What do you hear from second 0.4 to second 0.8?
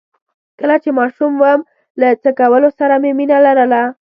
کله